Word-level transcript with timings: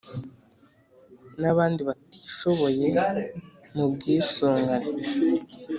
N 1.39 1.43
abandi 1.51 1.81
batishoboye 1.89 2.85
mu 3.75 3.85
bwisungane 3.93 4.89